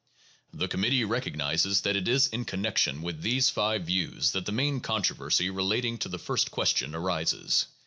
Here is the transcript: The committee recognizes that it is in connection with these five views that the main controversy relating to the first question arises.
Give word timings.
The 0.51 0.67
committee 0.67 1.05
recognizes 1.05 1.81
that 1.81 1.95
it 1.95 2.07
is 2.07 2.25
in 2.25 2.43
connection 2.45 3.03
with 3.03 3.21
these 3.21 3.51
five 3.51 3.83
views 3.83 4.31
that 4.31 4.47
the 4.47 4.51
main 4.51 4.79
controversy 4.79 5.51
relating 5.51 5.99
to 5.99 6.09
the 6.09 6.17
first 6.17 6.49
question 6.49 6.95
arises. 6.95 7.67